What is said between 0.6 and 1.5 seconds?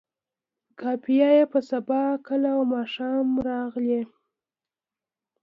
قافیه یې